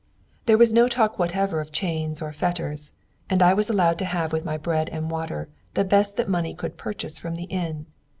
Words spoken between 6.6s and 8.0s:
purchase from the inn.